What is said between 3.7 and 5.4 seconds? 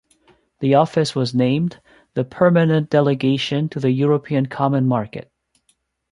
the European Common Market.